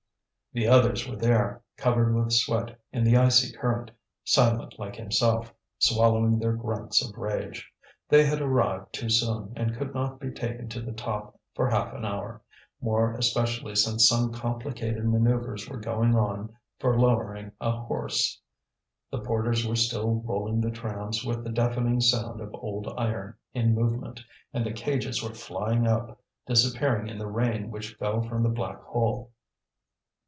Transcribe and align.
The 0.53 0.67
others 0.67 1.07
were 1.07 1.15
there, 1.15 1.63
covered 1.77 2.13
with 2.13 2.33
sweat 2.33 2.77
in 2.91 3.05
the 3.05 3.15
icy 3.15 3.55
current, 3.55 3.89
silent 4.25 4.77
like 4.77 4.97
himself, 4.97 5.53
swallowing 5.79 6.39
their 6.39 6.51
grunts 6.51 7.01
of 7.01 7.17
rage. 7.17 7.71
They 8.09 8.25
had 8.25 8.41
arrived 8.41 8.91
too 8.91 9.07
soon 9.07 9.53
and 9.55 9.73
could 9.73 9.93
not 9.95 10.19
be 10.19 10.29
taken 10.29 10.67
to 10.67 10.81
the 10.81 10.91
top 10.91 11.39
for 11.55 11.69
half 11.69 11.93
an 11.93 12.03
hour, 12.03 12.41
more 12.81 13.13
especially 13.13 13.75
since 13.77 14.09
some 14.09 14.33
complicated 14.33 15.07
manoeuvres 15.07 15.69
were 15.69 15.79
going 15.79 16.15
on 16.17 16.53
for 16.79 16.99
lowering 16.99 17.53
a 17.61 17.71
horse. 17.71 18.37
The 19.09 19.19
porters 19.21 19.65
were 19.65 19.77
still 19.77 20.15
rolling 20.15 20.59
the 20.59 20.69
trams 20.69 21.23
with 21.23 21.45
the 21.45 21.49
deafening 21.49 22.01
sound 22.01 22.41
of 22.41 22.53
old 22.55 22.93
iron 22.97 23.35
in 23.53 23.73
movement, 23.73 24.21
and 24.53 24.65
the 24.65 24.73
cages 24.73 25.23
were 25.23 25.33
flying 25.33 25.87
up, 25.87 26.19
disappearing 26.45 27.07
in 27.07 27.17
the 27.19 27.27
rain 27.31 27.71
which 27.71 27.93
fell 27.95 28.21
from 28.21 28.43
the 28.43 28.49
black 28.49 28.81
hole. 28.83 29.31